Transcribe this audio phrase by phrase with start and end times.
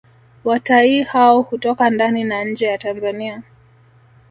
[0.43, 3.43] Wataii hao hutoka ndani na nje ya Tanzania